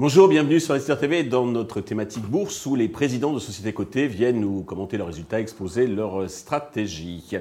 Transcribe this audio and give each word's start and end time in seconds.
Bonjour, 0.00 0.28
bienvenue 0.28 0.60
sur 0.60 0.74
Investir 0.74 0.98
TV 0.98 1.24
dans 1.24 1.44
notre 1.44 1.80
thématique 1.80 2.24
bourse 2.24 2.66
où 2.66 2.76
les 2.76 2.88
présidents 2.88 3.32
de 3.32 3.38
sociétés 3.38 3.72
cotées 3.72 4.06
viennent 4.06 4.40
nous 4.40 4.62
commenter 4.62 4.96
leurs 4.96 5.08
résultats, 5.08 5.40
exposer 5.40 5.86
leurs 5.86 6.30
stratégies. 6.30 7.36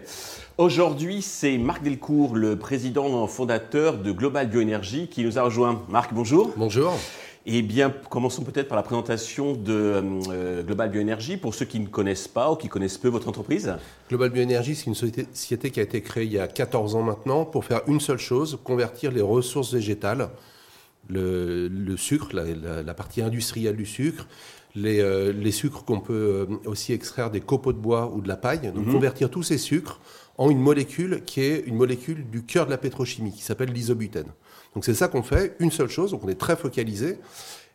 Aujourd'hui, 0.58 1.21
c'est 1.21 1.58
Marc 1.58 1.84
Delcourt, 1.84 2.36
le 2.36 2.58
président 2.58 3.26
fondateur 3.28 4.00
de 4.00 4.12
Global 4.12 4.50
Bioénergie 4.50 5.08
qui 5.08 5.24
nous 5.24 5.38
a 5.38 5.44
rejoint. 5.44 5.84
Marc, 5.89 6.14
bonjour. 6.14 6.52
Bonjour. 6.58 6.94
Eh 7.50 7.61
bien, 7.61 7.93
commençons 8.09 8.43
peut-être 8.43 8.68
par 8.68 8.75
la 8.75 8.84
présentation 8.84 9.54
de 9.54 10.04
euh, 10.29 10.64
Global 10.64 10.89
Bioénergie 10.89 11.38
pour 11.38 11.55
ceux 11.55 11.64
qui 11.64 11.79
ne 11.79 11.88
connaissent 11.88 12.27
pas 12.27 12.52
ou 12.52 12.57
qui 12.57 12.68
connaissent 12.68 12.97
peu 12.97 13.07
votre 13.07 13.29
entreprise. 13.29 13.73
Global 14.09 14.32
Bioénergie, 14.32 14.75
c'est 14.75 14.88
une 14.88 14.96
société 14.96 15.71
qui 15.71 15.79
a 15.79 15.83
été 15.83 16.01
créée 16.01 16.25
il 16.25 16.33
y 16.33 16.39
a 16.39 16.50
14 16.50 16.96
ans 16.96 17.04
maintenant 17.04 17.46
pour 17.46 17.64
faire 17.64 17.83
une 17.87 18.01
seule 18.01 18.18
chose, 18.18 18.60
convertir 18.65 19.11
les 19.11 19.21
ressources 19.21 19.73
végétales 19.73 20.29
le, 21.10 21.96
sucre, 21.96 22.29
la, 22.33 22.93
partie 22.93 23.21
industrielle 23.21 23.78
du 23.78 23.86
sucre, 23.86 24.28
les, 24.75 25.00
euh, 25.00 25.51
sucres 25.51 25.86
qu'on 25.86 26.01
peut 26.01 26.48
euh, 26.50 26.70
aussi 26.70 26.92
extraire 26.92 27.32
des 27.32 27.39
copeaux 27.39 27.71
de 27.71 27.78
bois 27.78 28.11
ou 28.14 28.20
de 28.20 28.28
la 28.28 28.36
paille, 28.36 28.71
donc 28.73 28.87
mhm. 28.87 28.92
convertir 28.92 29.29
tous 29.29 29.43
ces 29.43 29.57
sucres 29.57 30.01
en 30.37 30.50
une 30.50 30.59
molécule 30.59 31.23
qui 31.25 31.41
est 31.41 31.64
une 31.65 31.75
molécule 31.75 32.30
du 32.30 32.44
cœur 32.44 32.66
de 32.66 32.72
la 32.72 32.78
pétrochimie, 32.78 33.31
qui 33.31 33.41
s'appelle 33.41 33.72
l'isobutène. 33.72 34.28
Donc 34.73 34.86
c'est 34.86 34.94
ça 34.94 35.08
qu'on 35.08 35.23
fait, 35.23 35.55
une 35.59 35.72
seule 35.72 35.89
chose, 35.89 36.11
donc 36.11 36.23
on 36.23 36.30
est 36.30 36.36
très 36.36 36.55
focalisé. 36.55 37.17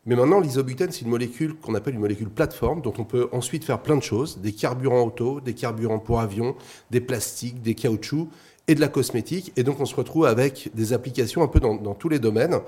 Mais 0.05 0.16
maintenant, 0.16 0.41
l'isobutène, 0.41 0.91
c'est 0.91 1.03
une 1.03 1.11
molécule 1.11 1.55
qu'on 1.55 1.77
appelle 1.77 1.95
une 1.95 2.01
molécule 2.01 2.29
plateforme, 2.29 2.83
dont 2.83 2.95
on 2.98 3.05
peut 3.05 3.29
ensuite 3.30 3.65
faire 3.65 3.80
plein 3.80 3.97
de 3.97 4.03
choses, 4.03 4.39
des 4.39 4.53
carburants 4.53 5.03
auto, 5.03 5.41
des 5.41 5.55
carburants 5.55 6.01
pour 6.01 6.20
avions, 6.20 6.56
des 6.91 7.01
plastiques, 7.01 7.62
des 7.62 7.75
caoutchoucs, 7.75 8.29
et 8.69 8.75
de 8.75 8.80
la 8.80 8.89
cosmétique. 8.89 9.53
Et 9.56 9.64
donc, 9.64 9.81
on 9.81 9.84
se 9.84 9.95
retrouve 9.95 10.27
avec 10.27 10.70
des 10.75 10.92
applications 10.92 11.42
un 11.42 11.48
peu 11.48 11.61
dans, 11.61 11.95
tous 11.95 12.09
les 12.09 12.19
domaines. 12.19 12.59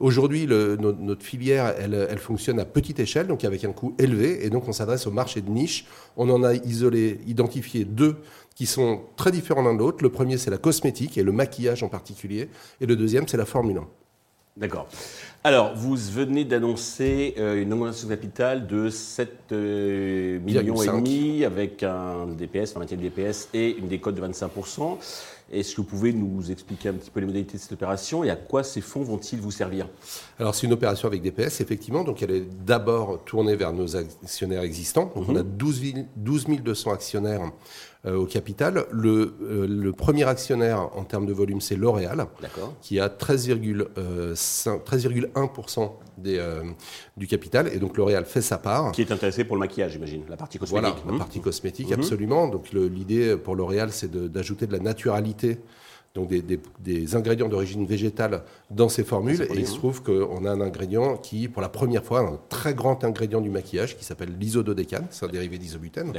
Aujourd'hui, 0.00 0.46
notre, 0.46 1.22
filière, 1.22 1.74
elle, 1.78 2.06
elle, 2.10 2.18
fonctionne 2.18 2.58
à 2.58 2.64
petite 2.64 3.00
échelle, 3.00 3.26
donc 3.26 3.44
avec 3.44 3.64
un 3.64 3.72
coût 3.72 3.94
élevé. 3.98 4.44
Et 4.44 4.50
donc, 4.50 4.68
on 4.68 4.72
s'adresse 4.72 5.06
au 5.06 5.10
marché 5.10 5.40
de 5.40 5.50
niche. 5.50 5.86
On 6.16 6.28
en 6.30 6.42
a 6.42 6.54
isolé, 6.54 7.20
identifié 7.26 7.84
deux 7.84 8.16
qui 8.54 8.66
sont 8.66 9.00
très 9.16 9.30
différents 9.30 9.62
l'un 9.62 9.74
de 9.74 9.78
l'autre. 9.78 10.02
Le 10.02 10.10
premier, 10.10 10.38
c'est 10.38 10.50
la 10.50 10.58
cosmétique 10.58 11.18
et 11.18 11.22
le 11.22 11.32
maquillage 11.32 11.82
en 11.82 11.88
particulier. 11.88 12.48
Et 12.80 12.86
le 12.86 12.96
deuxième, 12.96 13.28
c'est 13.28 13.36
la 13.36 13.46
Formule 13.46 13.78
1. 13.78 13.86
D'accord. 14.56 14.86
Alors, 15.44 15.74
vous 15.74 15.96
venez 15.96 16.44
d'annoncer 16.44 17.34
euh, 17.38 17.60
une 17.60 17.72
augmentation 17.72 18.06
de 18.06 18.14
capital 18.14 18.66
de 18.66 18.90
7 18.90 19.30
euh, 19.52 20.38
millions 20.40 20.82
et 20.82 20.86
demi 20.86 21.44
avec 21.44 21.82
un 21.82 22.26
DPS, 22.26 22.76
un 22.76 22.80
maintien 22.80 22.98
de 22.98 23.02
DPS 23.02 23.48
et 23.54 23.76
une 23.76 23.88
décote 23.88 24.14
de 24.14 24.20
25 24.20 24.50
est-ce 25.50 25.72
que 25.72 25.80
vous 25.82 25.86
pouvez 25.86 26.12
nous 26.12 26.50
expliquer 26.50 26.88
un 26.88 26.94
petit 26.94 27.10
peu 27.10 27.20
les 27.20 27.26
modalités 27.26 27.56
de 27.56 27.62
cette 27.62 27.72
opération 27.72 28.24
et 28.24 28.30
à 28.30 28.36
quoi 28.36 28.62
ces 28.62 28.80
fonds 28.80 29.02
vont-ils 29.02 29.40
vous 29.40 29.50
servir? 29.50 29.88
Alors 30.38 30.54
c'est 30.54 30.66
une 30.66 30.72
opération 30.72 31.08
avec 31.08 31.22
DPS, 31.22 31.60
effectivement. 31.60 32.04
Donc 32.04 32.22
elle 32.22 32.30
est 32.30 32.64
d'abord 32.64 33.22
tournée 33.24 33.56
vers 33.56 33.72
nos 33.72 33.96
actionnaires 33.96 34.62
existants. 34.62 35.12
Donc 35.14 35.28
on 35.28 35.36
a 35.36 35.42
12, 35.42 35.94
12 36.16 36.46
200 36.62 36.92
actionnaires 36.92 37.52
au 38.04 38.26
capital. 38.26 38.84
Le, 38.90 39.36
euh, 39.42 39.64
le, 39.68 39.92
premier 39.92 40.24
actionnaire 40.24 40.90
en 40.96 41.04
termes 41.04 41.26
de 41.26 41.32
volume, 41.32 41.60
c'est 41.60 41.76
L'Oréal, 41.76 42.26
qui 42.80 42.98
a 42.98 43.06
13,1% 43.08 45.92
euh, 46.26 46.64
du 47.16 47.28
capital. 47.28 47.70
Et 47.72 47.78
donc 47.78 47.96
L'Oréal 47.96 48.24
fait 48.24 48.42
sa 48.42 48.58
part. 48.58 48.90
Qui 48.92 49.02
est 49.02 49.12
intéressé 49.12 49.44
pour 49.44 49.54
le 49.54 49.60
maquillage, 49.60 49.92
j'imagine, 49.92 50.24
la 50.28 50.36
partie 50.36 50.58
cosmétique. 50.58 50.82
Voilà, 50.82 50.96
la 51.12 51.18
partie 51.18 51.40
cosmétique, 51.40 51.90
mhm. 51.90 51.94
absolument. 51.94 52.48
Donc 52.48 52.72
l'idée 52.72 53.36
pour 53.36 53.54
L'Oréal, 53.54 53.92
c'est 53.92 54.10
d'ajouter 54.10 54.66
de, 54.66 54.72
la 54.72 54.80
naturalité 54.80 55.60
donc 56.14 56.28
des, 56.28 57.16
ingrédients 57.16 57.48
d'origine 57.48 57.86
végétale 57.86 58.42
dans 58.70 58.88
ces 58.88 59.02
formules. 59.02 59.42
Et 59.54 59.60
il 59.60 59.66
se 59.66 59.76
trouve 59.76 60.02
qu'on 60.02 60.44
a 60.44 60.50
un 60.50 60.60
ingrédient 60.60 61.16
qui, 61.16 61.48
pour 61.48 61.62
la 61.62 61.70
première 61.70 62.04
fois, 62.04 62.20
un 62.20 62.38
très 62.50 62.74
grand 62.74 63.02
ingrédient 63.04 63.40
du 63.40 63.48
maquillage 63.48 63.96
qui 63.96 64.04
s'appelle 64.04 64.36
l'isododécane, 64.38 65.06
c'est 65.10 65.24
un 65.24 65.28
dérivé 65.28 65.58
d'isobutène. 65.58 66.12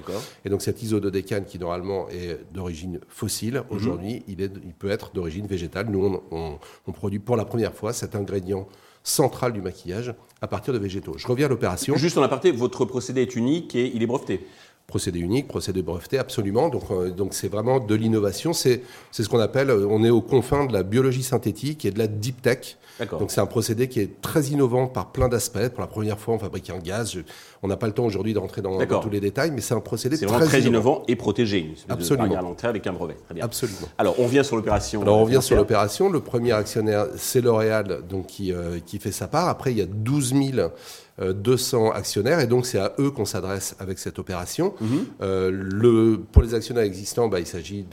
Et 0.45 0.49
donc 0.49 0.61
cet 0.61 0.81
isododécane 0.81 1.45
qui 1.45 1.59
normalement 1.59 2.09
est 2.09 2.39
d'origine 2.53 2.99
fossile, 3.07 3.55
mhm. 3.55 3.63
aujourd'hui 3.69 4.23
il, 4.27 4.41
il, 4.41 4.73
peut 4.73 4.89
être 4.89 5.11
d'origine 5.13 5.45
végétale. 5.45 5.87
Nous, 5.89 6.21
on, 6.31 6.59
on, 6.87 6.91
produit 6.91 7.19
pour 7.19 7.37
la 7.37 7.45
première 7.45 7.73
fois 7.73 7.93
cet 7.93 8.15
ingrédient 8.15 8.67
central 9.03 9.51
du 9.53 9.61
maquillage 9.61 10.13
à 10.41 10.47
partir 10.47 10.73
de 10.73 10.79
végétaux. 10.79 11.15
Je 11.17 11.27
reviens 11.27 11.47
à 11.47 11.49
l'opération. 11.49 11.95
Juste 11.97 12.17
en 12.17 12.23
aparté, 12.23 12.51
votre 12.51 12.85
procédé 12.85 13.21
est 13.21 13.35
unique 13.35 13.75
et 13.75 13.91
il 13.93 14.01
est 14.01 14.07
breveté 14.07 14.47
procédé 14.87 15.19
unique, 15.19 15.47
procédé 15.47 15.81
breveté, 15.81 16.17
absolument. 16.19 16.69
Donc, 16.69 16.83
euh, 16.91 17.09
donc 17.09 17.33
c'est 17.33 17.47
vraiment 17.47 17.79
de 17.79 17.95
l'innovation. 17.95 18.53
C'est, 18.53 18.81
c'est 19.11 19.23
ce 19.23 19.29
qu'on 19.29 19.39
appelle, 19.39 19.69
euh, 19.69 19.87
on 19.89 20.03
est 20.03 20.09
aux 20.09 20.21
confins 20.21 20.65
de 20.65 20.73
la 20.73 20.83
biologie 20.83 21.23
synthétique 21.23 21.85
et 21.85 21.91
de 21.91 21.99
la 21.99 22.07
deep 22.07 22.41
tech. 22.41 22.77
Donc 23.19 23.31
c'est 23.31 23.41
un 23.41 23.47
procédé 23.47 23.87
qui 23.87 23.99
est 23.99 24.21
très 24.21 24.43
innovant 24.47 24.87
par 24.87 25.11
plein 25.11 25.27
d'aspects. 25.27 25.67
Pour 25.69 25.81
la 25.81 25.87
première 25.87 26.19
fois, 26.19 26.35
on 26.35 26.39
fabrique 26.39 26.69
un 26.69 26.77
gaz. 26.77 27.17
on 27.63 27.67
n'a 27.67 27.75
pas 27.75 27.87
le 27.87 27.93
temps 27.93 28.05
aujourd'hui 28.05 28.33
d'entrer 28.33 28.61
dans, 28.61 28.77
tous 29.01 29.09
les 29.09 29.19
détails, 29.19 29.51
mais 29.51 29.61
c'est 29.61 29.73
un 29.73 29.79
procédé 29.79 30.17
très, 30.17 30.45
très 30.45 30.61
innovant. 30.61 31.03
et 31.07 31.15
protégé. 31.15 31.73
Absolument. 31.89 32.41
l'entrée 32.41 32.67
avec 32.67 32.85
un 32.85 32.93
brevet. 32.93 33.15
Très 33.25 33.33
bien. 33.33 33.43
Absolument. 33.43 33.87
Alors 33.97 34.19
on 34.19 34.25
revient 34.25 34.43
sur 34.43 34.55
l'opération. 34.55 35.01
Alors 35.01 35.17
on 35.17 35.23
revient 35.23 35.41
sur 35.41 35.55
l'opération. 35.55 36.09
Le 36.09 36.19
premier 36.19 36.51
actionnaire, 36.51 37.07
c'est 37.15 37.41
L'Oréal, 37.41 38.01
donc 38.07 38.27
qui, 38.27 38.53
euh, 38.53 38.79
qui 38.85 38.99
fait 38.99 39.11
sa 39.11 39.27
part. 39.27 39.49
Après, 39.49 39.71
il 39.71 39.79
y 39.79 39.81
a 39.81 39.87
12 39.87 40.33
000 40.55 40.69
200 41.21 41.85
euh, 41.85 41.91
actionnaires 41.91 42.39
et 42.39 42.47
donc 42.47 42.65
c'est 42.65 42.79
à 42.79 42.93
eux 42.99 43.11
qu'on 43.11 43.25
s'adresse 43.25 43.75
avec 43.79 43.99
cette 43.99 44.17
opération. 44.17 44.73
Mhm. 44.81 45.05
Euh, 45.21 45.51
le, 45.51 46.19
pour 46.31 46.41
les 46.41 46.55
actionnaires 46.55 46.83
existants, 46.83 47.27
bah, 47.27 47.39
il 47.39 47.45
s'agit 47.45 47.85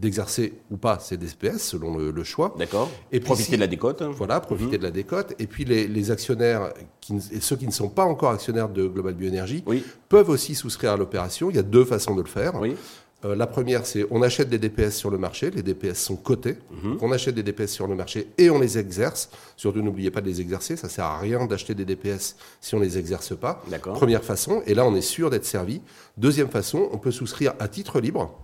d'exercer 0.00 0.48
de, 0.48 0.74
ou 0.74 0.76
pas 0.76 0.98
ces 1.00 1.16
DPS 1.16 1.58
selon 1.58 1.96
le, 1.96 2.24
choix. 2.24 2.54
D'accord. 2.56 2.88
Et 3.10 3.18
profiter 3.18 3.56
de 3.56 3.60
la 3.60 3.66
décote. 3.66 4.02
Voilà, 4.02 4.40
profiter 4.40 4.76
mhm. 4.76 4.78
de 4.78 4.84
la 4.84 4.90
décote. 4.92 5.34
Et 5.40 5.46
puis 5.46 5.64
les, 5.64 6.10
actionnaires, 6.10 6.72
qui, 7.00 7.16
et 7.32 7.40
ceux 7.40 7.56
qui 7.56 7.66
ne 7.66 7.72
sont 7.72 7.88
pas 7.88 8.04
encore 8.04 8.30
actionnaires 8.30 8.68
de 8.68 8.86
Global 8.86 9.14
Bioénergie, 9.14 9.64
peuvent 10.08 10.28
aussi 10.28 10.54
souscrire 10.54 10.92
à 10.92 10.96
l'opération. 10.96 11.50
Il 11.50 11.56
y 11.56 11.58
a 11.58 11.64
deux 11.64 11.84
façons 11.84 12.14
de 12.14 12.22
le 12.22 12.28
faire. 12.28 12.60
Oui. 12.60 12.76
Euh, 13.24 13.36
la 13.36 13.46
première, 13.46 13.86
c'est 13.86 14.04
on 14.10 14.22
achète 14.22 14.48
des 14.48 14.58
DPS 14.58 14.96
sur 14.96 15.10
le 15.10 15.18
marché, 15.18 15.50
les 15.50 15.62
DPS 15.62 15.94
sont 15.94 16.16
cotés, 16.16 16.56
mhm. 16.70 16.98
on 17.00 17.12
achète 17.12 17.34
des 17.34 17.42
DPS 17.42 17.68
sur 17.68 17.86
le 17.86 17.94
marché 17.94 18.28
et 18.36 18.50
on 18.50 18.58
les 18.58 18.78
exerce. 18.78 19.30
Surtout, 19.56 19.80
n'oubliez 19.80 20.10
pas 20.10 20.20
de 20.20 20.26
les 20.26 20.40
exercer, 20.40 20.76
ça 20.76 20.88
sert 20.88 21.04
à 21.04 21.18
rien 21.18 21.46
d'acheter 21.46 21.74
des 21.74 21.84
DPS 21.84 22.36
si 22.60 22.74
on 22.74 22.78
ne 22.78 22.84
les 22.84 22.98
exerce 22.98 23.36
pas. 23.36 23.62
Première 23.94 24.24
façon, 24.24 24.62
et 24.66 24.74
là 24.74 24.84
on 24.84 24.94
est 24.94 25.00
sûr 25.00 25.30
d'être 25.30 25.44
servi. 25.44 25.80
Deuxième 26.16 26.48
façon, 26.48 26.88
on 26.92 26.98
peut 26.98 27.12
souscrire 27.12 27.54
à 27.58 27.68
titre 27.68 28.00
libre. 28.00 28.34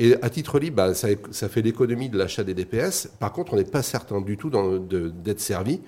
Et 0.00 0.16
à 0.22 0.28
titre 0.28 0.58
libre, 0.58 0.76
bah, 0.76 0.92
ça, 0.92 1.48
fait 1.48 1.62
l'économie 1.62 2.08
de 2.08 2.18
l'achat 2.18 2.42
des 2.42 2.52
DPS. 2.52 3.10
Par 3.20 3.32
contre, 3.32 3.52
on 3.52 3.56
n'est 3.56 3.64
pas 3.64 3.82
certain 3.82 4.20
du 4.20 4.36
tout 4.36 4.50
d'être 4.50 5.40
servis. 5.40 5.80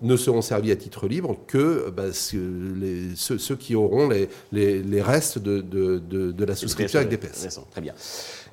Ne 0.00 0.16
seront 0.16 0.42
servis 0.42 0.70
à 0.70 0.76
titre 0.76 1.08
libre 1.08 1.36
que 1.48 1.90
bah, 1.90 2.12
ceux, 2.12 3.56
qui 3.56 3.74
auront 3.74 4.08
les, 4.52 5.02
restes 5.02 5.40
de, 5.40 6.44
la 6.44 6.54
souscription 6.54 7.00
avec 7.00 7.10
DPS. 7.10 7.60
Très 7.72 7.80
bien. 7.80 7.94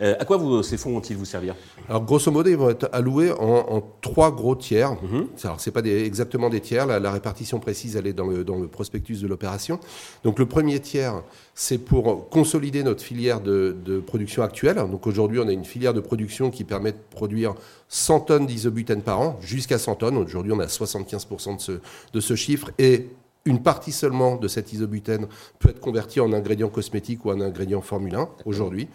Euh, 0.02 0.16
à 0.20 0.26
quoi 0.26 0.38
vous, 0.38 0.64
ces 0.64 0.78
fonds 0.78 0.92
vont-ils 0.92 1.16
vous 1.16 1.26
servir? 1.26 1.56
Alors, 1.88 2.04
grosso 2.04 2.32
modo, 2.32 2.50
ils 2.50 2.58
vont 2.58 2.72
être 2.72 2.90
alloués 2.92 3.32
en, 3.32 3.84
trois 4.02 4.32
gros 4.32 4.56
tiers. 4.56 4.94
Mhm. 5.04 5.28
Alors, 5.44 5.62
ce 5.62 5.70
n'est 5.70 5.74
pas 5.74 5.86
exactement 5.86 6.50
des 6.50 6.62
tiers. 6.62 6.88
La, 6.88 7.12
répartition 7.12 7.60
précise, 7.60 7.96
elle 7.96 8.08
est 8.08 8.14
dans 8.14 8.28
le, 8.28 8.44
dans 8.44 8.58
le 8.58 8.68
prospectus 8.68 9.22
de 9.22 9.28
l'opération. 9.28 9.80
Donc, 10.24 10.40
le 10.40 10.48
premier 10.48 10.80
tiers, 10.80 11.22
c'est 11.58 11.78
pour 11.78 12.28
consolider 12.30 12.84
notre 12.84 13.02
filière 13.02 13.40
de, 13.40 14.04
production 14.06 14.44
actuelle. 14.44 14.76
Donc 14.76 14.95
aujourd'hui, 15.08 15.40
on 15.40 15.48
a 15.48 15.52
une 15.52 15.66
filière 15.66 15.94
de 15.94 16.00
production 16.00 16.52
qui 16.52 16.64
permet 16.64 16.92
de 16.92 16.98
produire 17.12 17.56
100 17.90 18.20
tonnes 18.22 18.46
d'isobutène 18.46 19.02
par 19.02 19.20
an, 19.20 19.38
jusqu'à 19.42 19.78
100 19.78 19.96
tonnes. 19.96 20.18
Aujourd'hui, 20.18 20.52
on 20.52 20.60
a 20.60 20.66
75% 20.66 21.58
de 21.58 21.62
ce, 21.62 21.72
de 22.14 22.20
ce 22.20 22.36
chiffre. 22.36 22.72
Et 22.78 23.10
une 23.46 23.62
partie 23.62 23.92
seulement 23.92 24.36
de 24.38 24.48
cet 24.48 24.74
isobutène 24.74 25.28
peut 25.60 25.70
être 25.70 25.80
convertie 25.80 26.20
en 26.20 26.34
ingrédient 26.34 26.70
cosmétique 26.70 27.26
ou 27.26 27.32
en 27.32 27.42
ingrédient 27.42 27.82
Formule 27.82 28.16
1 28.16 28.30
aujourd'hui 28.46 28.88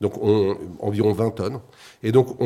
donc 0.00 0.14
environ 0.78 1.12
20 1.12 1.30
tonnes. 1.30 1.60
Et 2.02 2.12
donc, 2.12 2.36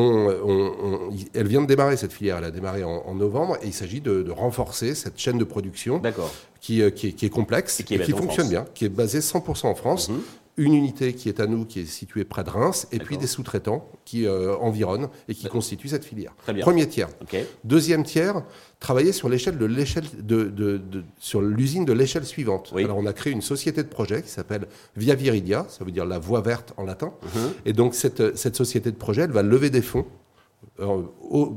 elle 1.34 1.46
vient 1.46 1.60
de 1.62 1.66
démarrer 1.66 1.96
cette 1.96 2.12
filière, 2.12 2.38
elle 2.38 2.44
a 2.44 2.50
démarré 2.50 2.82
en, 2.82 3.14
novembre, 3.14 3.56
et 3.62 3.66
il 3.66 3.74
s'agit 3.74 4.00
de, 4.00 4.30
renforcer 4.30 4.94
cette 4.94 5.18
chaîne 5.18 5.38
de 5.38 5.44
production 5.44 6.00
qui, 6.60 6.80
euh, 6.80 6.90
qui, 6.90 7.08
est, 7.08 7.28
complexe 7.28 7.80
et 7.80 7.84
qui, 7.84 7.98
fonctionne 7.98 8.48
bien, 8.48 8.64
qui 8.72 8.86
est 8.86 8.88
basée 8.88 9.18
100% 9.18 9.66
en 9.66 9.74
France. 9.74 10.08
Mhm 10.08 10.20
une 10.58 10.74
unité 10.74 11.14
qui 11.14 11.28
est 11.28 11.40
à 11.40 11.46
nous, 11.46 11.64
qui 11.64 11.80
est 11.80 11.86
située 11.86 12.24
près 12.24 12.44
de 12.44 12.50
Reims, 12.50 12.86
et 12.92 12.98
puis 12.98 13.16
des 13.16 13.26
sous-traitants 13.26 13.88
qui 14.04 14.26
euh, 14.26 14.54
environnent 14.56 15.08
et 15.28 15.34
qui 15.34 15.46
constituent 15.46 15.88
cette 15.88 16.04
filière. 16.04 16.34
Premier 16.60 16.86
tiers. 16.88 17.08
Deuxième 17.64 18.04
tiers, 18.04 18.42
travailler 18.78 19.12
sur 19.12 19.28
l'échelle 19.28 19.56
de 19.56 19.64
l'échelle 19.64 20.04
de, 20.18 20.82
sur 21.18 21.40
l'usine 21.40 21.84
de 21.84 21.92
l'échelle 21.92 22.24
suivante. 22.24 22.72
Alors 22.76 22.98
on 22.98 23.06
a 23.06 23.12
créé 23.12 23.32
une 23.32 23.42
société 23.42 23.82
de 23.82 23.88
projet 23.88 24.22
qui 24.22 24.30
s'appelle 24.30 24.66
Via 24.96 25.14
Viridia, 25.14 25.66
ça 25.68 25.84
veut 25.84 25.90
dire 25.90 26.04
la 26.04 26.18
voie 26.18 26.42
verte 26.42 26.74
en 26.76 26.84
latin. 26.84 27.12
Mhm. 27.22 27.52
Et 27.64 27.72
donc 27.72 27.94
cette, 27.94 28.36
cette 28.36 28.56
société 28.56 28.90
de 28.90 28.96
projet, 28.96 29.22
elle 29.22 29.32
va 29.32 29.42
lever 29.42 29.70
des 29.70 29.82
fonds, 29.82 30.06
euh, 30.80 31.02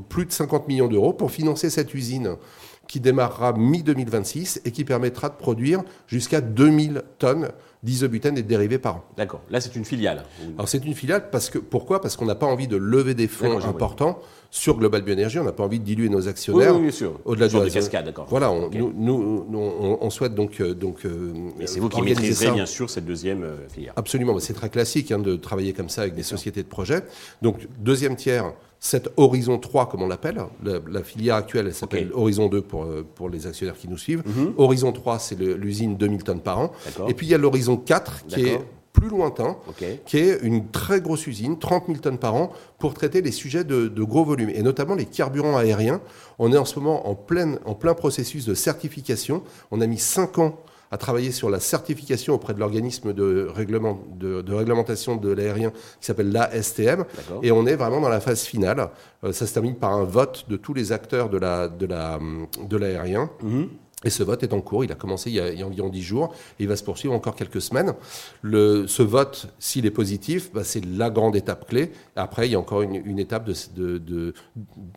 plus 0.07 0.25
de 0.25 0.31
50 0.31 0.67
millions 0.67 0.87
d'euros, 0.87 1.13
pour 1.13 1.31
financer 1.31 1.69
cette 1.69 1.93
usine 1.93 2.37
qui 2.87 2.99
démarrera 2.99 3.53
mi-2026 3.53 4.61
et 4.65 4.71
qui 4.71 4.83
permettra 4.83 5.29
de 5.29 5.35
produire 5.35 5.83
jusqu'à 6.07 6.41
2000 6.41 7.03
tonnes 7.19 7.49
d'isobutène 7.83 8.37
et 8.37 8.41
de 8.41 8.47
dérivés 8.47 8.79
par 8.79 8.95
an. 8.95 9.03
D'accord. 9.15 9.41
Là, 9.49 9.61
c'est 9.61 9.75
une 9.75 9.85
filiale. 9.85 10.23
Alors, 10.57 10.67
c'est 10.67 10.83
une 10.83 10.95
filiale 10.95 11.29
parce 11.29 11.49
que 11.49 11.59
pourquoi? 11.59 12.01
Parce 12.01 12.15
qu'on 12.15 12.25
n'a 12.25 12.35
pas 12.35 12.47
envie 12.47 12.67
de 12.67 12.75
lever 12.75 13.13
des 13.13 13.27
fonds 13.27 13.63
importants 13.63 14.19
sur 14.49 14.77
Global 14.77 15.03
Bioénergie. 15.03 15.37
On 15.37 15.43
n'a 15.43 15.51
pas 15.51 15.63
envie 15.63 15.79
de 15.79 15.85
diluer 15.85 16.09
nos 16.09 16.27
actionnaires. 16.27 16.75
Oui, 16.75 16.81
bien 16.81 16.91
sûr. 16.91 17.19
Au-delà 17.25 17.47
de 17.47 17.69
cascade, 17.69 18.05
d'accord. 18.05 18.25
Voilà. 18.29 18.51
On, 18.51 18.69
nous, 18.69 18.93
nous, 19.47 19.97
on, 20.01 20.09
souhaite 20.09 20.33
donc 20.33 20.61
euh, 20.61 20.73
donc. 20.73 21.05
Euh, 21.05 21.33
et 21.59 21.67
c'est 21.67 21.79
vous 21.79 21.89
qui 21.89 22.01
maîtriserez 22.01 22.51
bien 22.51 22.65
sûr 22.65 22.89
cette 22.89 23.05
deuxième 23.05 23.43
euh, 23.43 23.67
filière. 23.69 23.93
Absolument. 23.95 24.39
C'est 24.39 24.53
très 24.53 24.69
classique 24.69 25.11
hein, 25.11 25.19
de 25.19 25.35
travailler 25.35 25.73
comme 25.73 25.89
ça 25.89 26.01
avec 26.01 26.15
des 26.15 26.23
sociétés 26.23 26.63
de 26.63 26.67
projet. 26.67 27.01
Donc 27.41 27.67
deuxième 27.79 28.15
tiers 28.15 28.53
cet 28.79 29.09
Horizon 29.17 29.57
3, 29.57 29.89
comme 29.89 30.03
on 30.03 30.07
l'appelle, 30.07 30.41
la, 30.63 31.03
filière 31.03 31.35
actuelle, 31.35 31.67
elle 31.67 31.73
s'appelle 31.73 32.11
Horizon 32.13 32.47
2 32.49 32.61
pour, 32.61 32.83
euh, 32.83 33.05
pour 33.15 33.29
les 33.29 33.47
actionnaires 33.47 33.77
qui 33.77 33.87
nous 33.87 33.97
suivent. 33.97 34.23
Mhm. 34.25 34.53
Horizon 34.57 34.91
3, 34.91 35.19
c'est 35.19 35.39
l'usine 35.39 35.97
2000 35.97 36.23
tonnes 36.23 36.41
par 36.41 36.59
an. 36.59 36.71
Et 37.07 37.13
puis 37.13 37.27
il 37.27 37.29
y 37.29 37.33
a 37.33 37.37
l'Horizon 37.37 37.77
4 37.77 38.25
qui 38.27 38.45
est 38.45 38.59
plus 38.93 39.09
lointain, 39.09 39.57
qui 40.05 40.17
est 40.17 40.39
une 40.41 40.69
très 40.69 41.01
grosse 41.01 41.27
usine, 41.27 41.59
30 41.59 41.87
000 41.87 41.99
tonnes 41.99 42.17
par 42.17 42.35
an, 42.35 42.53
pour 42.79 42.93
traiter 42.93 43.21
les 43.21 43.31
sujets 43.31 43.65
de, 43.65 43.87
de, 43.87 44.03
gros 44.03 44.23
volumes, 44.23 44.49
et 44.49 44.63
notamment 44.63 44.95
les 44.95 45.05
carburants 45.05 45.57
aériens. 45.57 45.99
On 46.39 46.53
est 46.53 46.57
en 46.57 46.63
ce 46.63 46.79
moment 46.79 47.09
en, 47.09 47.15
pleine, 47.15 47.59
en 47.65 47.75
plein 47.75 47.93
processus 47.93 48.45
de 48.45 48.53
certification. 48.53 49.43
On 49.71 49.81
a 49.81 49.87
mis 49.87 49.97
5 49.97 50.39
ans 50.39 50.57
à 50.95 50.97
travailler 50.97 51.33
sur 51.33 51.49
la 51.49 51.59
certification 51.59 52.35
auprès 52.35 52.53
de 52.53 52.59
l'organisme 52.61 53.11
de, 53.11 53.49
règlement, 53.53 53.99
de, 54.17 54.53
réglementation 54.53 55.17
de 55.17 55.29
l'aérien 55.29 55.71
qui 55.99 56.05
s'appelle 56.07 56.31
l'ASTM. 56.31 57.03
Et 57.43 57.51
on 57.51 57.65
est 57.65 57.75
vraiment 57.75 57.99
dans 57.99 58.07
la 58.07 58.21
phase 58.21 58.43
finale. 58.43 58.89
Euh, 59.25 59.33
ça 59.33 59.45
se 59.45 59.53
termine 59.53 59.75
par 59.75 59.91
un 59.91 60.05
vote 60.05 60.45
de 60.47 60.55
tous 60.55 60.73
les 60.73 60.93
acteurs 60.93 61.27
de 61.29 61.37
l'aérien. 61.37 61.67
De 61.77 62.77
la, 62.77 62.97
de 62.97 63.45
mhm. 63.45 63.69
Et 64.05 64.11
ce 64.11 64.23
vote 64.23 64.43
est 64.43 64.53
en 64.53 64.61
cours, 64.61 64.83
il 64.83 64.91
a 64.91 64.95
commencé 64.95 65.31
il 65.31 65.35
y 65.35 65.63
a, 65.63 65.65
environ 65.65 65.89
10 65.89 66.01
jours, 66.01 66.33
et 66.59 66.63
il 66.63 66.69
va 66.69 66.75
se 66.75 66.83
poursuivre 66.83 67.13
encore 67.13 67.35
quelques 67.35 67.61
semaines. 67.61 67.93
Le, 68.43 68.85
ce 68.87 69.01
vote, 69.01 69.47
s'il 69.59 69.85
est 69.87 69.91
positif, 69.91 70.51
bah, 70.53 70.63
c'est 70.63 70.85
la 70.85 71.09
grande 71.09 71.35
étape 71.35 71.67
clé. 71.67 71.91
Après, 72.15 72.47
il 72.47 72.51
y 72.51 72.55
a 72.55 72.59
encore 72.59 72.83
une, 72.83 73.19
étape 73.19 73.49
de, 73.75 73.97
de, 73.97 74.33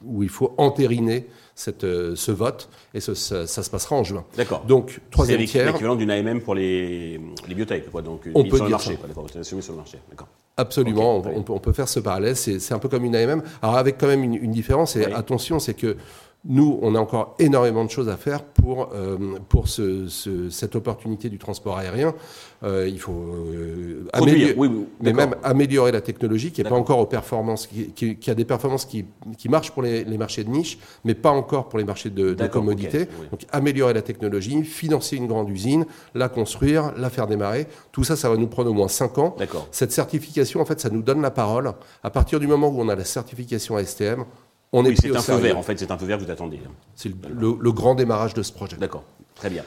où 0.05 0.23
il 0.23 0.29
faut 0.29 0.55
entériner 0.59 1.27
cette, 1.55 1.85
euh, 1.85 2.15
ce 2.15 2.31
vote, 2.31 2.69
et 2.93 3.01
ça, 3.01 3.15
se 3.15 3.71
passera 3.71 3.97
en 3.97 4.05
juin. 4.05 4.25
D'accord. 4.37 4.65
Donc, 4.67 5.01
troisième 5.11 5.45
tiers. 5.45 5.65
C'est 5.65 5.73
l'équivalent 5.73 5.97
d'une 5.97 6.11
AMM 6.11 6.43
pour 6.43 6.55
les, 6.55 7.19
les 7.49 7.55
biotech, 7.55 7.91
quoi. 7.91 8.03
Donc, 8.03 8.29
on 8.35 8.45
peut 8.45 8.57
sur 8.57 8.65
le 8.67 8.71
marché, 8.71 8.97
quoi, 8.97 9.43
sur 9.43 9.73
le 9.73 9.77
marché. 9.77 9.99
D'accord. 10.11 10.29
Absolument, 10.59 11.23
on, 11.25 11.45
on, 11.49 11.59
peut 11.61 11.73
faire 11.73 11.89
ce 11.89 12.01
parallèle. 12.01 12.37
C'est 12.37 12.73
un 12.73 12.81
peu 12.81 12.89
comme 12.89 13.05
une 13.05 13.15
AMM. 13.15 13.43
Alors, 13.63 13.77
avec 13.77 13.97
quand 13.97 14.09
même 14.09 14.25
une, 14.25 14.35
une 14.35 14.51
différence, 14.51 14.97
et 14.97 15.05
attention, 15.05 15.61
c'est 15.61 15.75
que 15.75 15.97
nous, 16.45 16.79
on 16.83 16.95
a 16.95 17.01
encore 17.01 17.35
énormément 17.41 17.85
de 17.85 17.91
choses 17.91 18.09
à 18.09 18.17
faire 18.17 18.45
pour, 18.45 18.91
euh, 18.95 19.39
pour 19.49 19.69
ce, 19.69 20.09
cette 20.51 20.77
opportunité 20.77 21.29
du 21.29 21.39
transport 21.39 21.77
aérien. 21.77 22.15
Euh, 22.63 22.89
il 22.89 23.01
faut 23.01 23.13
euh, 23.13 24.07
améliorer, 24.13 24.71
mais 25.01 25.13
même 25.13 25.35
améliorer 25.43 25.91
la 25.91 26.01
technologie 26.01 26.53
qui 26.53 26.63
n'est 26.63 26.69
pas 26.69 26.77
encore 26.77 27.01
aux 27.01 27.07
performances, 27.07 27.67
qui, 27.67 27.93
qui, 27.93 28.31
a 28.31 28.35
des 28.35 28.45
performances 28.45 28.85
qui, 28.85 29.05
qui 29.37 29.49
marchent 29.49 29.73
pour 29.73 29.83
les, 29.83 30.05
marchés 30.17 30.45
de 30.45 30.51
niche, 30.51 30.79
mais 31.05 31.15
pas 31.15 31.31
encore 31.31 31.69
pour 31.69 31.79
les 31.79 31.85
marchés 31.85 32.11
de, 32.11 32.35
de 32.35 32.47
commodité. 32.47 33.07
Donc 33.31 33.41
améliorer 33.51 33.93
la 33.93 34.03
technologie, 34.03 34.63
financer 34.63 35.17
une 35.17 35.27
grande 35.27 35.51
usine, 35.51 35.87
la 36.15 36.29
construire, 36.29 36.93
la 36.97 37.11
faire 37.11 37.27
démarrer. 37.27 37.67
Tout 37.91 38.05
ça, 38.05 38.15
ça 38.15 38.29
va 38.31 38.37
nous 38.37 38.49
prendre 38.49 38.71
au 38.71 38.75
moins 38.75 38.89
5 38.89 39.19
ans. 39.19 39.37
Cette 39.73 39.93
certification, 39.93 40.61
en 40.61 40.65
fait, 40.65 40.81
ça 40.81 40.89
nous 40.89 41.03
donne 41.03 41.21
la 41.21 41.33
parole. 41.33 41.73
À 42.05 42.11
partir 42.11 42.39
du 42.39 42.47
moment 42.47 42.69
où 42.69 42.81
on 42.81 42.89
a 42.89 42.95
la 42.95 43.05
certification 43.05 43.77
ASTM, 43.77 44.25
on 44.73 44.85
oui, 44.85 44.95
c'est 45.01 45.15
un 45.15 45.21
feu 45.21 45.37
vert, 45.37 45.59
en 45.59 45.63
fait, 45.63 45.79
c'est 45.79 45.91
un 45.91 45.99
feu 45.99 46.07
vert 46.07 46.19
que 46.19 46.25
vous 46.25 46.31
attendez. 46.31 46.61
C'est 46.95 47.13
le, 47.29 47.73
grand 47.73 47.95
démarrage 47.95 48.35
de 48.35 48.43
ce 48.43 48.53
projet. 48.53 48.77
D'accord, 48.77 49.05
très 49.35 49.51
bien. 49.51 49.65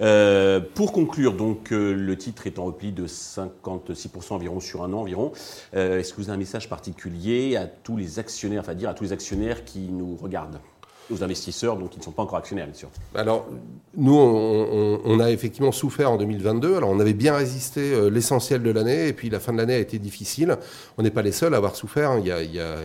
Euh, 0.00 0.60
pour 0.74 0.92
conclure, 0.92 1.32
donc, 1.34 1.72
euh, 1.72 1.94
le 1.94 2.16
titre 2.18 2.46
est 2.46 2.58
en 2.58 2.64
repli 2.66 2.92
de 2.92 3.06
56% 3.06 4.34
environ 4.34 4.60
sur 4.60 4.82
un 4.84 4.92
an 4.92 5.00
environ. 5.00 5.32
Euh, 5.74 5.98
est-ce 5.98 6.12
que 6.12 6.18
vous 6.18 6.28
avez 6.28 6.34
un 6.34 6.38
message 6.38 6.68
particulier 6.68 7.56
à 7.56 7.66
tous 7.66 7.96
les 7.96 8.18
actionnaires, 8.18 8.60
enfin 8.60 8.74
dire 8.74 8.90
à 8.90 8.94
tous 8.94 9.04
les 9.04 9.12
actionnaires 9.12 9.64
qui 9.64 9.88
nous 9.90 10.16
regardent? 10.16 10.60
Aux 11.10 11.22
investisseurs, 11.22 11.76
donc 11.76 11.90
qui 11.90 11.98
ne 11.98 12.04
sont 12.04 12.10
pas 12.10 12.22
encore 12.22 12.38
actionnaires, 12.38 12.66
bien 12.66 12.74
sûr. 12.74 12.88
Alors, 13.14 13.46
nous, 13.96 14.16
on, 14.16 15.20
a 15.20 15.30
effectivement 15.30 15.72
souffert 15.72 16.10
en 16.10 16.16
2022. 16.16 16.76
Alors, 16.76 16.90
on 16.90 17.00
avait 17.00 17.14
bien 17.14 17.36
résisté 17.36 17.92
euh, 17.92 18.10
l'essentiel 18.10 18.62
de 18.62 18.70
l'année, 18.70 19.08
et 19.08 19.12
puis 19.12 19.30
la 19.30 19.40
fin 19.40 19.52
de 19.52 19.58
l'année 19.58 19.74
a 19.74 19.78
été 19.78 19.98
difficile. 19.98 20.56
On 20.98 21.02
n'est 21.02 21.10
pas 21.10 21.22
les 21.22 21.32
seuls 21.32 21.54
à 21.54 21.58
avoir 21.58 21.76
souffert. 21.76 22.10
Hein. 22.10 22.20
Il 22.20 22.26
y 22.26 22.60
a, 22.60 22.76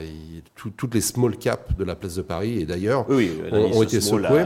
toutes 0.55 0.93
les 0.93 1.01
small 1.01 1.37
caps 1.37 1.75
de 1.77 1.83
la 1.83 1.95
place 1.95 2.15
de 2.15 2.21
Paris, 2.21 2.59
et 2.59 2.65
d'ailleurs, 2.65 3.05
ont, 3.09 3.83
été 3.83 4.01
secoués. 4.01 4.45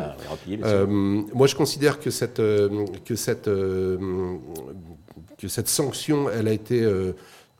Euh, 0.63 0.86
moi, 0.88 1.48
je 1.48 1.56
considère 1.56 2.00
que 2.00 2.10
cette, 2.10 2.39
euh, 2.39 2.86
que 3.04 3.16
cette, 3.16 3.45
que 3.45 5.48
cette 5.48 5.68
sanction, 5.68 6.30
elle 6.30 6.48
a 6.48 6.54
été 6.54 6.88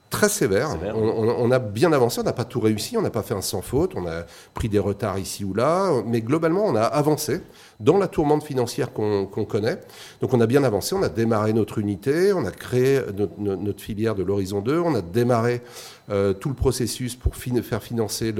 très 0.10 0.30
sévère. 0.30 0.78
On, 0.96 1.52
a 1.52 1.60
bien 1.60 1.92
avancé, 1.92 2.22
on 2.22 2.24
n'a 2.24 2.34
pas 2.34 2.46
tout 2.46 2.60
réussi, 2.60 2.98
on 2.98 3.02
n'a 3.02 3.10
pas 3.10 3.24
fait 3.24 3.34
un 3.34 3.42
sans 3.42 3.62
faute, 3.62 3.94
on 3.96 4.06
a 4.07 4.24
pris 4.54 4.69
des 4.69 4.80
retards 4.80 5.19
ici 5.19 5.44
ou 5.44 5.54
là, 5.54 5.92
mais 6.06 6.22
globalement, 6.22 6.66
on 6.66 6.75
a 6.75 6.84
avancé 6.84 7.42
dans 7.80 7.98
la 7.98 8.07
tourmente 8.07 8.44
financière 8.44 8.94
qu'on 8.94 9.25
connaît. 9.25 9.80
Donc 10.22 10.34
on 10.34 10.40
a 10.40 10.48
bien 10.48 10.63
avancé, 10.63 10.96
on 10.96 11.04
a 11.04 11.10
démarré 11.10 11.54
notre 11.54 11.80
unité, 11.80 12.31
on 12.34 12.46
a 12.46 12.52
créé 12.52 13.02
notre, 13.38 13.81
filière 13.81 14.16
de 14.16 14.24
l'Horizon 14.24 14.62
2, 14.62 14.80
on 14.80 14.96
a 14.96 15.02
démarré 15.02 15.62
euh, 16.10 16.34
tout 16.34 16.50
le 16.50 16.56
processus 16.56 17.16
pour 17.16 17.36
faire 17.36 17.81
financer 17.81 18.34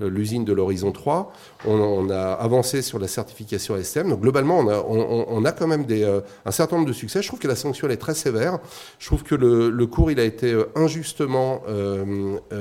l'usine 0.00 0.44
de 0.44 0.52
l'Horizon 0.52 0.92
3, 0.92 1.32
on, 1.66 2.10
a 2.10 2.32
avancé 2.32 2.82
sur 2.82 2.98
la 2.98 3.08
certification 3.08 3.74
ASTM. 3.74 4.10
Donc 4.10 4.20
globalement, 4.20 4.58
on 4.58 4.68
a, 4.68 4.78
on, 4.78 5.44
a 5.44 5.52
quand 5.52 5.66
même 5.66 5.84
des, 5.84 6.02
euh, 6.02 6.20
un 6.44 6.50
certain 6.50 6.76
nombre 6.76 6.88
de 6.88 6.92
succès. 6.92 7.22
Je 7.22 7.28
trouve 7.28 7.38
que 7.38 7.48
la 7.48 7.56
sanction 7.56 7.88
est 7.88 7.96
très 7.96 8.14
sévère. 8.14 8.58
Je 8.98 9.06
trouve 9.06 9.22
que 9.22 9.34
le, 9.34 9.86
cours 9.86 10.10
il 10.10 10.20
a 10.20 10.24
été 10.24 10.52
euh, 10.52 10.70
injustement 10.74 11.62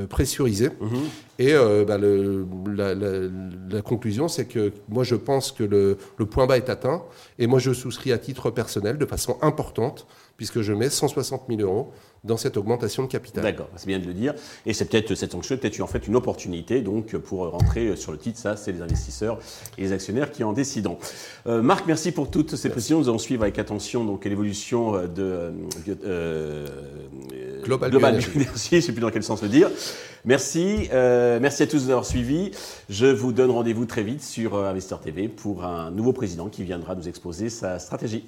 pressurisé. 0.09 0.69
Mm-hmm. 0.69 1.30
Et 1.41 1.55
bah, 1.87 1.97
le, 1.97 2.45
la, 2.67 2.93
la, 2.93 3.81
conclusion, 3.81 4.27
c'est 4.27 4.45
que 4.45 4.71
moi 4.89 5.03
je 5.03 5.15
pense 5.15 5.51
que 5.51 5.63
le, 5.63 5.97
le, 6.17 6.25
point 6.25 6.45
bas 6.45 6.57
est 6.57 6.69
atteint. 6.69 7.03
Et 7.39 7.47
moi, 7.47 7.57
je 7.57 7.73
souscris 7.73 8.11
à 8.11 8.19
titre 8.19 8.51
personnel 8.51 8.99
de 8.99 9.05
façon 9.07 9.37
importante, 9.41 10.05
puisque 10.37 10.61
je 10.61 10.73
mets 10.73 10.89
160 10.89 11.43
000 11.49 11.61
euros 11.61 11.91
dans 12.23 12.37
cette 12.37 12.57
augmentation 12.57 13.03
de 13.03 13.07
capital. 13.07 13.43
D'accord, 13.43 13.69
c'est 13.75 13.87
bien 13.87 13.99
de 13.99 14.05
le 14.05 14.13
dire. 14.13 14.35
Et 14.65 14.73
c'est 14.73 14.85
peut-être 14.85 15.15
cette 15.15 15.31
sanction, 15.31 15.57
peut-être 15.57 15.81
en 15.81 15.87
fait 15.87 16.07
une 16.07 16.15
opportunité 16.15 16.81
donc 16.81 17.15
pour 17.17 17.49
rentrer 17.49 17.95
sur 17.95 18.11
le 18.11 18.17
titre. 18.17 18.37
Ça, 18.37 18.55
c'est 18.55 18.71
les 18.71 18.81
investisseurs 18.81 19.39
et 19.77 19.81
les 19.81 19.91
actionnaires 19.91 20.31
qui 20.31 20.43
en 20.43 20.53
décident. 20.53 20.99
Euh, 21.47 21.61
Marc, 21.61 21.87
merci 21.87 22.11
pour 22.11 22.29
toutes 22.29 22.55
ces 22.55 22.69
précisions. 22.69 22.99
Nous 22.99 23.09
allons 23.09 23.17
suivre 23.17 23.41
avec 23.43 23.57
attention 23.57 24.05
donc 24.05 24.25
l'évolution 24.25 25.07
de 25.07 25.51
euh, 26.03 26.67
Global, 27.63 27.89
Global. 27.89 28.21
Je 28.21 28.75
ne 28.75 28.81
sais 28.81 28.91
plus 28.91 29.01
dans 29.01 29.11
quel 29.11 29.23
sens 29.23 29.41
le 29.41 29.49
dire. 29.49 29.69
Merci, 30.25 30.89
euh, 30.93 31.39
merci 31.41 31.63
à 31.63 31.67
tous 31.67 31.87
d'avoir 31.87 32.05
suivi. 32.05 32.51
Je 32.89 33.07
vous 33.07 33.31
donne 33.31 33.51
rendez-vous 33.51 33.85
très 33.85 34.03
vite 34.03 34.21
sur 34.21 34.55
euh, 34.55 34.69
Investor 34.69 34.99
TV 34.99 35.27
pour 35.27 35.63
un 35.63 35.91
nouveau 35.91 36.13
président 36.13 36.49
qui 36.49 36.63
viendra 36.63 36.95
nous 36.95 37.07
exposer 37.07 37.49
sa 37.49 37.79
stratégie. 37.79 38.25